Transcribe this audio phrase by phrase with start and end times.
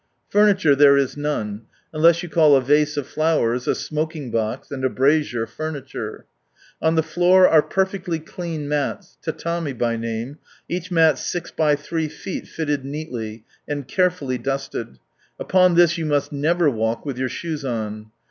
[0.29, 4.83] Furniture there is none, unless you call a vase of flowers, a smoking box, and
[4.83, 6.25] a brazier, furniture.
[6.81, 12.07] On the floor are perfectly clean mats, "Tatanii," by name, each mat 6 x 3
[12.07, 12.47] ft.
[12.47, 14.97] fitted neatly, and care fully dusted.
[15.39, 18.07] Upon this you must never walk with your shoes on.